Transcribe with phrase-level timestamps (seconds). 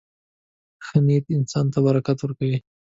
[0.85, 2.57] •ښه نیت انسان ته برکت ورکوي.